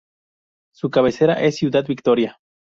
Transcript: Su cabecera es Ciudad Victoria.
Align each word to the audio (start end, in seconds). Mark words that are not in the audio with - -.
Su 0.73 0.89
cabecera 0.89 1.35
es 1.43 1.57
Ciudad 1.57 1.85
Victoria. 1.85 2.39